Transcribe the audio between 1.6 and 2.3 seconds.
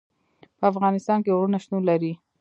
شتون لري.